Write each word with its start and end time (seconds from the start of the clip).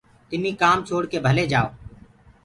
تمي 0.29 0.51
ڪآم 0.61 0.77
ڇوڙ 0.87 1.01
ڪي 1.11 1.17
ڀلي 1.25 1.45
جآئو۔ 1.51 1.67